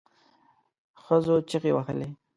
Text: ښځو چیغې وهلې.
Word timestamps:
ښځو 1.03 1.35
چیغې 1.49 1.71
وهلې. 1.73 2.07